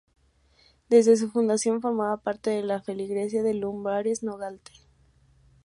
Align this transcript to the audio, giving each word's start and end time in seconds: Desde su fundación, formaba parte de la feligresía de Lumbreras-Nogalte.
Desde 0.89 1.15
su 1.15 1.29
fundación, 1.29 1.79
formaba 1.79 2.17
parte 2.17 2.49
de 2.49 2.63
la 2.63 2.81
feligresía 2.81 3.43
de 3.43 3.53
Lumbreras-Nogalte. 3.53 4.71